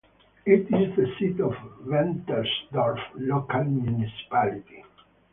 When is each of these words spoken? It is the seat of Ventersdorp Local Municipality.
It 0.47 0.61
is 0.73 0.95
the 0.95 1.13
seat 1.19 1.39
of 1.41 1.53
Ventersdorp 1.85 2.97
Local 3.17 3.63
Municipality. 3.65 4.83